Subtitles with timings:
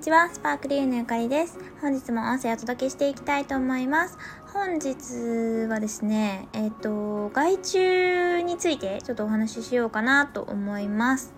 [0.00, 1.58] にちは、スパークリーのゆかりです。
[1.82, 4.16] 本日も音声をお届けしていきたいと思います。
[4.50, 11.34] 本日はですね、えっ、ー、と、害虫についてちょっとお話ししようかなと思います。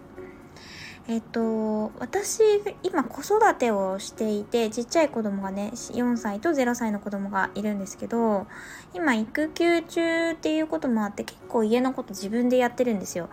[1.09, 2.41] えっ、ー、と、私、
[2.85, 8.47] 今子育てをしていて、ちっちゃい子供がね、4歳と0歳の子供がいるんですけど、
[8.95, 13.29] 今育休中っていうこともあって結構家のこと自分でやってるんですよ。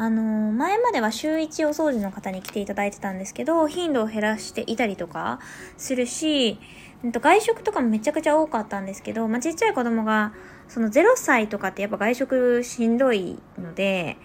[0.00, 5.40] あのー、前までは週1お掃除の方に来ていただいてたんですけど、頻度を減らしていたりとか
[5.76, 6.60] するし、
[7.02, 10.32] 外食とかもめちゃくちゃ多かったんですけど、まあ、ちっちゃい子供が、
[10.68, 14.18] その0歳とかってやっぱ外食しんどいので、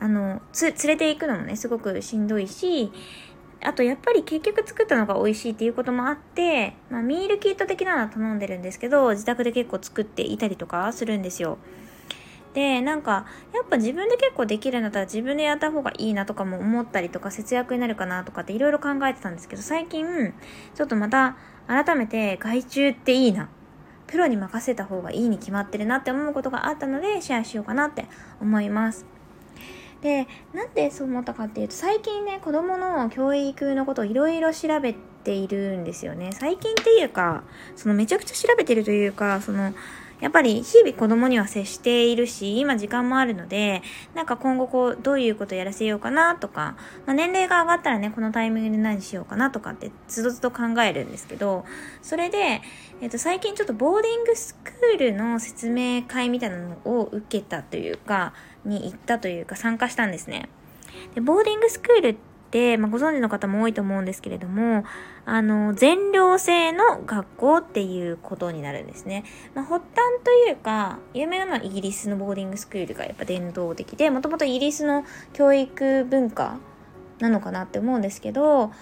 [0.00, 2.90] あの、つ、連れて行くのもね、すごくしんどいし、
[3.62, 11.58] あとやっぱり結局作ったのが美味しいっていうこともあって、まあ、ミールキット的なのは頼んでるんですけど、自宅で結構作っていたりとかするんですよ。
[12.54, 20.34] で、なんか、やっぱ自分で結構できるんだったら自分でやった方がいいなとかも思ったりとか節約になるかなとかっていろいろ考えてたんですけど、最近、
[20.74, 21.36] ちょっとまた
[21.68, 23.48] 改めて外注っていいな。
[24.08, 28.06] プロに任せた方がいいに決まってるなって思うことがあったのでシェアしようかなって
[28.40, 29.06] 思います。
[30.02, 36.30] で、なんでそう思ったかっていうと、最近ね、子供の教育のことをいろいろ調べているんですよね。
[36.32, 37.44] 最近っていうか、
[37.76, 39.72] そのめちゃくちゃ調べてるというか、その、
[40.20, 43.82] やっぱり日々子供には接しているし、今時間もあるので、
[44.14, 51.64] なんか今後こう、どういうことやらせようかなとか、まあ、年齢が上がったらね、このタイミングで何しようかなとかって、つどつど考えるんですけど、
[52.02, 52.60] それで、
[53.00, 58.34] えっ、と、最近ちょっとボーディングスクールの説明会みたいなのを受けたというか、
[58.64, 60.50] に行ったというか参加したんですね。
[61.14, 62.29] で、ボーディングスクールって、
[62.78, 64.84] まあ、ご存知の方も多いと思うんですけれども、
[65.24, 69.24] あの、全寮制の学校っていうことになるんですね。
[69.54, 76.58] まあ、発端というか、有名なのはイギリスのボーディングスクールがやっぱ伝統的で、もともとイギリスの教育文化
[77.20, 78.72] なのかなって思うんですけど、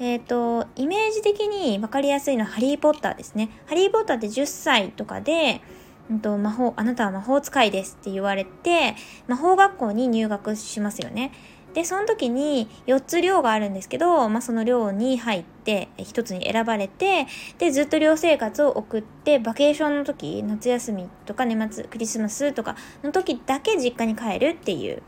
[0.00, 3.50] えっ、ー、と、イメージ的に分かりやすいのはハリーポッターですね。
[3.66, 5.60] ハリーポッターって10歳とかで、
[6.10, 8.96] うんと、魔法、あなたは魔法使いですって言われて、
[9.28, 11.32] 魔法学校に入学しますよね。
[11.74, 17.26] で、その時に4つ寮があるんですけど、まあ、その寮に入って、1つに選ばれて、
[17.58, 25.02] で、ずっと寮生活を送って、バケーションの時、夏休みとか年末、クリスマスとかの時だけ実家に帰るっていう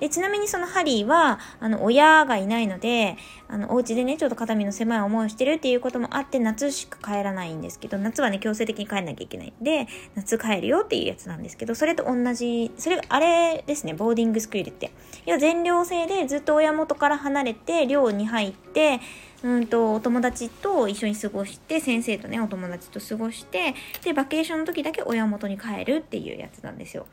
[0.00, 3.16] で、ちなみにそのハリーは、あの、親がいないので、
[3.48, 14.90] あの、お家でね、ちょっと肩身の狭い思いをしてるっていうこともあって、夏しか帰らないんですけど、夏はね、強制的に帰んなきゃいけないんで、夏帰るよっていうやつなんですけど、それと同じ、それ、あれですね、ボーディングスクールって。
[15.24, 19.00] 要は全寮制でずっと親元から離れて、寮に入って、
[19.42, 27.06] うんと、お友達と一緒に過ごして、先生とね、お友達と過ごして、で、バケーションの時だけ親元に帰るっていうやつなんですよ。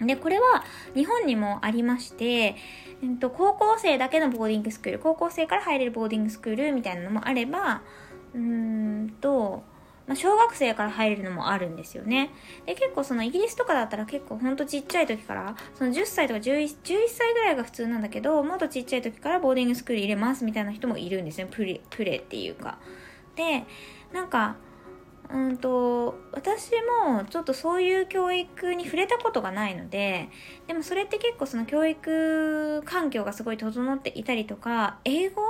[0.00, 2.56] で、これは日本にもありまして、
[3.02, 7.82] えっと、高校生だけのボーディングスクール、高校生から入れるボーディングスクールみたいなのもあれば、
[8.34, 9.62] うーんと、
[10.06, 12.30] まあ、小学生から入れるのもあるんですよね。
[12.66, 21.48] で、結構そのイギリスとかだったら結構ほんとちっちゃい時から、その10歳とか 11, 11歳ぐらいが普通なんだけど、もっとちっちゃい時からボーディングスクール入れますみたいな人もいるんですね。
[21.50, 22.78] プレ、プレっていうか。
[23.36, 23.64] で、
[24.12, 24.56] なんか、
[25.32, 26.70] うんと私
[27.06, 30.28] もちょっとそういう教育に触れたことがないので
[30.66, 35.42] でもそれって結構その教育環境がすごい整っていたりとか英語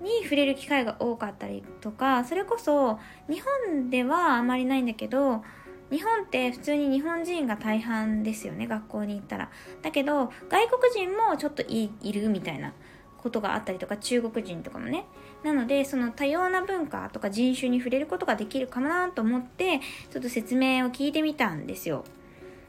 [0.00, 5.42] に触れる機会が多かったりとかそれこそ日本ではあまりないんだけど
[5.90, 9.50] 日本って普通に日本人が大半ですよね学校に行ったら。
[9.82, 12.74] だけど外国人もちょっといるみたいな。
[13.22, 15.04] ことがあったりとか中国人とかもね。
[15.42, 19.80] なのでその多様な文化とか人種に触れることができるかなと思って
[20.10, 22.04] ちょっと説明を聞いてみたんですよ。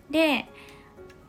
[0.10, 0.46] で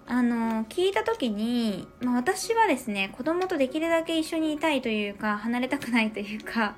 [0.06, 6.75] あの聞いた時に、まあ、私はですね子供とできるだけ一緒にいたいというか離れたくないというか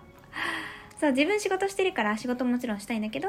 [1.03, 3.29] そう、自分仕事してるから仕事ももちろんしたいんだけど、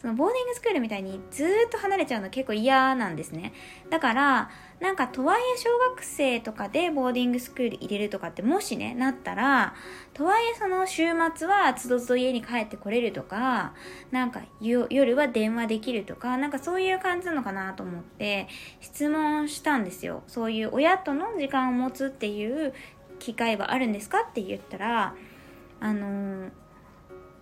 [0.00, 3.52] そのボーディングスクールみたいにずっと離れちゃうの結構嫌なんですね。
[3.90, 4.50] だから、
[4.80, 9.74] なんかとはいえ小学生とかでボーディングスクール入れるとかってもしね、なったら、
[10.14, 11.02] とはいえその週
[11.36, 13.74] 末はつどつど家に帰ってこれるとか、
[14.10, 18.48] なんか夜は電話できるとか、なんかそういう感じなのかなと思って
[18.80, 20.22] 質問したんですよ。
[20.26, 22.72] そういう親との時間を持つっていう
[23.18, 25.14] 機会はあるんですかって言ったら、
[25.80, 26.50] あのー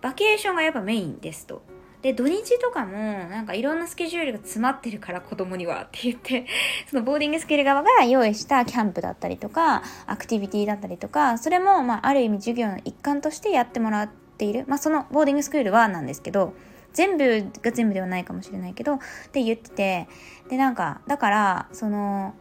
[0.01, 1.61] バケーションがやっぱメインですと。
[2.01, 6.45] で、土日とかも、なんかいろんなスケジュールが詰まってるから子供にはって言って、
[6.89, 14.63] そのボーディングスキル側が用意したキャンプだったりとか、アクティビティだったりとか、それも、まあ、ある意味授業の一環としてやってもらっている。
[14.67, 16.53] まあ、そのボーディングスクールはなんですけど、
[16.93, 18.99] 全部が全部ではないかもしれないけど、っ
[19.31, 20.07] て言ってて、
[20.49, 22.33] で、なんか、だから、その、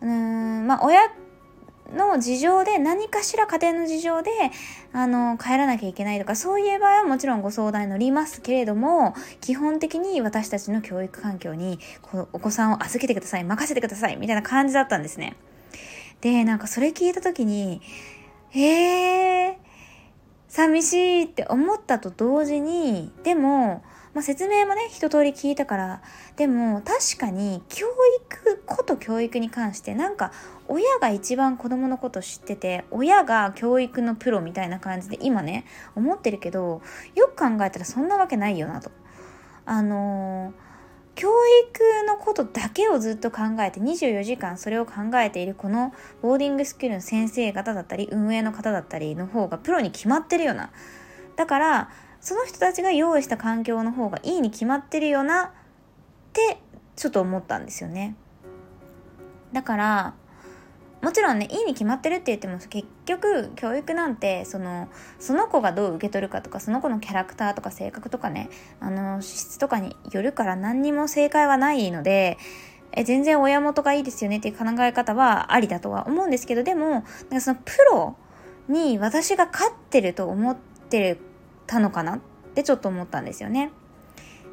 [0.00, 1.08] うーん、まあ、親
[1.92, 4.30] の事情で何かしら家庭の事情で
[4.92, 15.36] あの帰らなきゃいけないとかそういう場合はもちろんご相談に乗りますけれども基本的に私たちの教育環境にこお子さんを預けてください任せてくださいみたいな感じだったんですね。
[16.20, 17.80] でなんかそれ聞いた時に
[18.50, 19.58] へえ
[20.48, 23.82] 寂しいって思ったと同時にでも
[24.12, 26.02] まあ、説明もね一通り聞いたから
[26.36, 30.32] でも確かに教育こと教育に関してなんか
[30.70, 36.80] 親が一番子供のこと知ってて親が教育のプロみたいな感じで今ね思ってるけど
[37.16, 38.90] よく考えたらそんなわけないよなと。
[39.66, 40.70] あのー
[41.16, 50.70] 教育のことだけをずっと考えて24時間それを考えているこのボーディングスクールの先生方だったり運営の方だったりの方がプロに決まってるよな
[51.36, 51.90] だから
[52.20, 55.50] その人たちが用意した環境の方がいいに決まってるよなっ
[56.32, 56.58] て
[56.96, 58.14] ちょっと思ったんですよね。
[59.52, 60.14] だから
[61.02, 64.88] もちろんねいいに決まってるって言っても結局教育なんてその
[65.18, 68.50] その子がどう受け取るかとかその子のキャラクターとか性格とかね
[68.80, 72.36] あの資質とかによるから何にも正解はないので
[72.92, 78.16] え全然親元がいいですよねっていう考え方はありだとは思うんですけどでもなんかそのプロ
[78.68, 80.56] に私が勝ってると思っ
[80.88, 81.18] てる
[81.66, 82.16] たのかな？
[82.16, 82.20] っ
[82.54, 83.70] てちょっと思ったんですよね。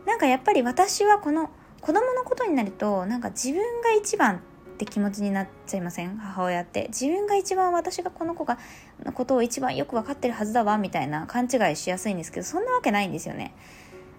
[0.06, 1.50] なんかやっぱり私はこの
[1.82, 4.42] 子供のことになるとなんか自分が一番
[4.78, 6.18] って気持ちになっちゃいません？
[6.18, 6.86] 母親って。
[6.90, 8.60] 自分が一番私がこの子が
[9.04, 13.56] のことを一番よく分かってるはずだわみたいな勘違いしやすいんですけどそんなわけないんですよね。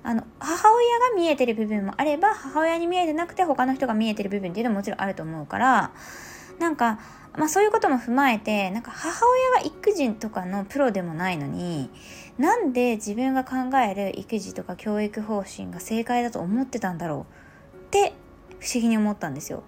[0.03, 5.93] あの母親が見えてる部分もあれば母親に見えてなくて他の人が見えてる部分っていうのももちろんあると思うから
[6.59, 6.99] なんか
[7.37, 11.91] まあそういうことも踏まえてなんか母親が育児とかのプロでもないのに
[12.37, 17.27] なんで自分が考える育児とか教育方針が正解だと思ってたんだろ
[17.75, 18.13] うって
[18.61, 19.63] 不思議に思ったんですよ。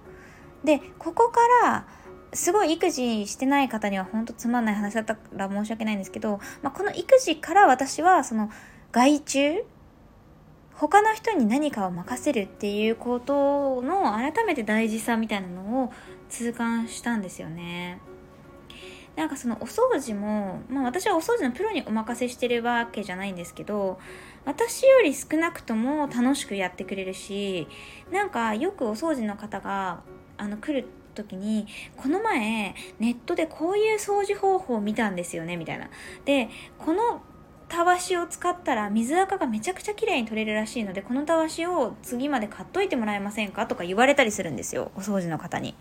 [0.64, 1.86] でここから
[2.32, 8.50] すごい育児してない方には本当つまんない話だったら申し訳ないんですけど、まあ、この育児から私はその
[8.92, 9.64] 外注
[10.74, 15.92] 他の人に何かを任せるっていうことの改めて大事さみたいなのを
[16.28, 18.00] 痛感したんですよね。
[19.16, 23.98] なんかそのお掃除も、まあ、私はお掃除のプロにお任せしてるわけじゃないんですけど
[24.46, 27.66] 私より少なくとも楽しくやってくれるし
[28.10, 30.02] なんかよくお掃除の方が
[30.40, 31.66] あの来る時に
[31.96, 35.88] この前ネットでこういう掃除方法を見たんですよねみたいな。
[36.24, 36.48] で
[36.78, 37.22] この
[37.68, 43.68] たわしを使ったら水垢がめちゃくちゃ綺麗に取れるらしいのでこのたわしを次まで買っといてもらえませんか？
[43.68, 45.76] とか言われたりするんですよお掃除の方に。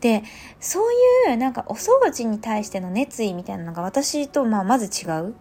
[0.00, 0.22] で
[0.60, 0.92] そう
[1.30, 5.34] いうなんかお掃除に対しての熱意みたいなのが私とまあまず違う。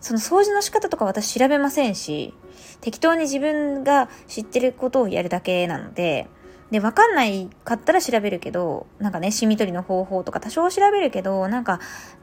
[0.00, 2.34] その掃除の仕方とか私調べませんし
[2.80, 6.26] 適当に自分が知ってることをやるだけなので
[6.70, 11.80] で、わかんないかったら調べるけど、なんかね、シミ取りの方法とか多少調べるけど、なんか、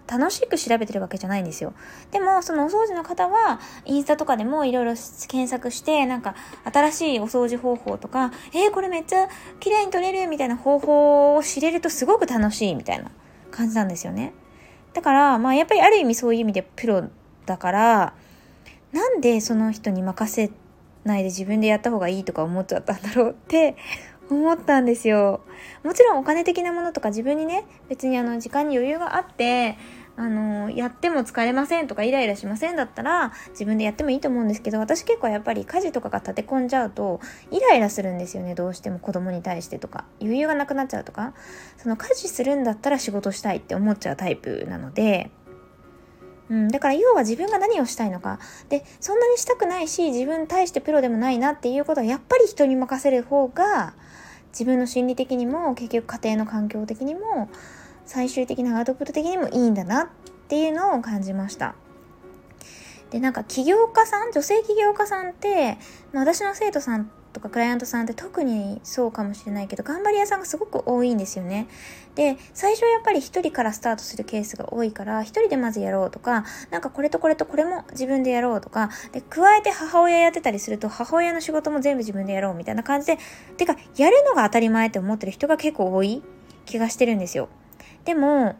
[0.09, 1.73] 楽しく調べてるわけじゃないんですよ。
[2.11, 4.93] でも、そのお掃除の方は、インスタとかでもいろいろ
[5.27, 6.35] 検索して、なんか、
[6.71, 9.27] 新しいお掃除方法とか、えー、これめっちゃ
[9.59, 13.11] 綺麗に取れるみたいな方法を知れるとすごく楽しいみたいな
[13.51, 14.33] 感じなんですよね。
[14.93, 17.03] だから、まあ、やっぱりある意味そういう意味でプロ
[17.45, 18.13] だから、
[18.93, 20.51] なんでその人に任せ
[21.03, 23.75] ないで自分でやった方がいいとか思っちゃったんだろうって
[24.29, 25.41] 思ったんですよ。
[25.83, 29.77] もちろんお金的なものとか自分にね、別にあの時間に余裕があって、
[30.19, 40.05] あの、やっても疲れませんとかイライラしませんだったら自分でやってもいいと思うんですけど、私結構やっぱり家事とかが立て込んじゃうとイライラするんですよね、どうしても子供に対してとか。
[40.19, 41.33] 余裕がなくなっちゃうとか。
[41.77, 45.29] その家事するんだったら仕事したいって思っちゃうタイプなので、
[46.49, 48.39] うん、だから要は自分が何をしたいのか。
[48.69, 53.93] で、そんなにしたくないし、自分に対してプロでもないなっていうことはやっぱり人に任せる方が、
[54.57, 57.47] 自分の心理的にも結局家庭の環境的にも
[58.07, 60.07] 最終的なアウトプット的にもいいんだなっ
[60.47, 61.75] ていうのを感じました。
[63.11, 65.77] でなんか起業家さん女性起業家さんって、
[66.11, 67.11] まあ、私の生徒さん
[67.47, 71.67] かクライアントさんって特にそうかもしれないけど頑張り屋さんがすごく多いんですよね。
[72.15, 83.17] で最初やっぱり一人からスタートするケースが多いから一人でまずやろうとかなんかこれとこれとこれも自分でやろうとかで加えて母親やってたりすると母親の仕事も全部自分でやろうみたいな感じで
[83.57, 86.23] てかやるのが当たり前って思ってる人が結構多い
[86.65, 87.49] 気がしてるんですよ。
[88.05, 88.55] でも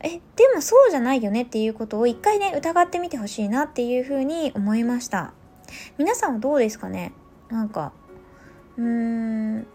[0.00, 0.20] え、で
[0.54, 5.32] もそうじゃないよねっていうことを一回ね、疑ってみてほしいなっていうふうに思いました。
[5.96, 7.12] 皆さんはどうですかね？
[7.48, 7.92] なんか、
[8.76, 9.66] うーん、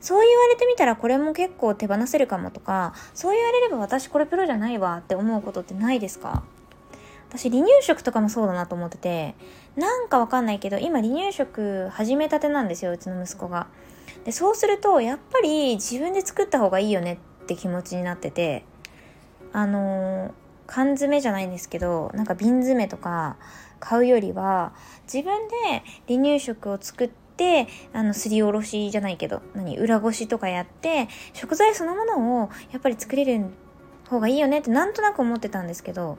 [0.00, 6.44] そう言われてみたらこれも結構手放せるかもとか、そう言われれば私これプロじゃないわって思うことってないですか？
[7.28, 9.34] 私離乳食とかもそうだなと思ってて、
[9.76, 13.66] なんかわかんないけど、今離乳食始めたてなんですよ、うちの息子が。
[14.24, 18.64] で、そうすると、やっぱり自分で作った方がいいよねって気持ちになってて
[19.52, 20.30] あのー、
[20.68, 23.36] 缶詰じゃないんですけどなんか瓶詰とか
[23.80, 24.72] 買うよりは
[25.12, 33.46] 自分で離乳食を作ってあのすりおろしじゃないけど何裏ごしとかやって食材そのものをやっぱり作れる
[34.08, 36.18] 方がいいよねってなんとなく思ってたんですけど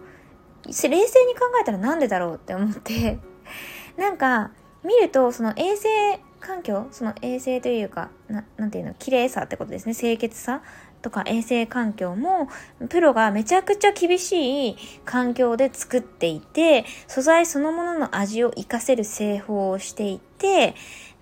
[0.66, 3.20] 冷静に考えたらなんでだろうって思って。
[3.98, 4.52] なんか
[4.84, 9.94] 見るとその衛生環境その衛生というかななんていうの綺麗さってことですね。
[9.94, 10.62] 清潔さ。
[11.02, 12.50] とか衛生環境も
[12.90, 20.76] プロがめちゃくちゃ厳しい環境で作っていて素材そのものの味を活かせる製法をしていて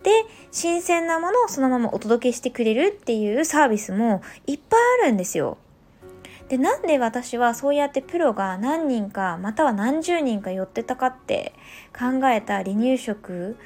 [0.04, 0.12] で
[0.52, 5.58] 新鮮なものをそのままお届けしてくれるっていうサービスもいっぱいあるんですよ。
[6.50, 11.54] で、なんで私はそうやってプロが何人か、または何十人か寄ってたかって
[11.98, 13.58] 考えた離乳食、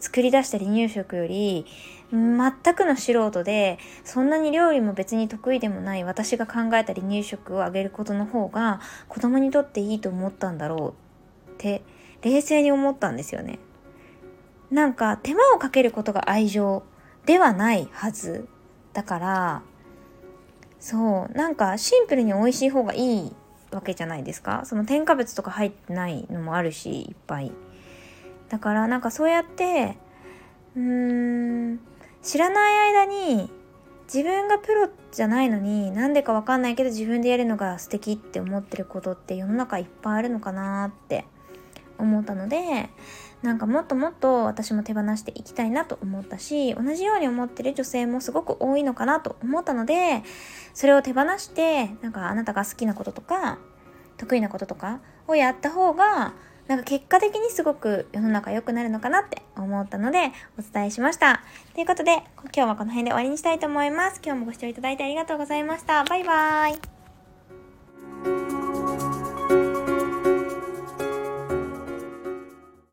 [0.00, 1.66] 作り出した離乳食より、
[2.12, 10.94] 全くの素人で、そんなに料理も別に得意でもない私が考えた離乳食をあげることの方が子供にとっていいと思ったんだろ
[11.48, 11.82] うって
[12.20, 13.58] 冷静に思ったんですよね。
[14.70, 16.82] なんか手間をかけることが愛情
[17.24, 18.46] ではないはず。
[18.92, 19.62] だから、
[20.78, 23.32] そう、なんかシンプルに美味しい方がいい
[23.70, 24.62] わけじゃないですか。
[24.64, 27.52] その添加物とか入ってないのもあるし、いっぱい。
[28.50, 29.96] だからなんかそうやって、
[30.76, 30.82] うー
[31.74, 31.80] ん、
[32.22, 33.50] 知らない間に
[34.12, 41.24] 自分がプロじゃないのになんでかわかんないけど自分でやるのが素敵って思ってることって世の中いっぱいあるのかなって
[41.98, 42.90] 思ったので
[43.42, 50.22] なんかもっともっと私も手放していきたいなと思ったし同じように思ってる女性もすごく多いのかなと思ったので
[50.74, 53.58] それを手放してなんかあなたが好きなこととか
[54.16, 56.34] 得意なこととかをやった方が
[56.68, 61.42] なんか結果的にすごく世の中良くなるのかなって思ったのでお伝えしました。
[61.74, 64.20] ということで今日はこの辺で終わりにしたいと思います。
[64.24, 66.04] 今日もご視聴いただいてありがとうございました。
[66.04, 66.76] バイバー
[68.68, 68.71] イ。